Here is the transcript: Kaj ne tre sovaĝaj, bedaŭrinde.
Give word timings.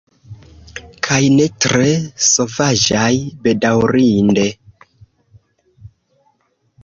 Kaj 1.07 1.17
ne 1.33 1.43
tre 1.65 1.89
sovaĝaj, 2.29 3.11
bedaŭrinde. 3.47 4.45